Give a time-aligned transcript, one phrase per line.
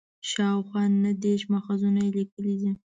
[0.29, 2.71] شاوخوا نهه دېرش ماخذونه یې کتلي دي.